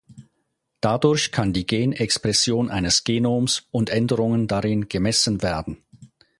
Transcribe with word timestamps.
Dadurch 0.79 1.31
kann 1.31 1.53
die 1.53 1.67
Genexpression 1.67 2.71
eines 2.71 3.03
Genoms 3.03 3.67
und 3.69 3.91
Änderungen 3.91 4.47
darin 4.47 4.89
gemessen 4.89 5.43
werden. 5.43 5.83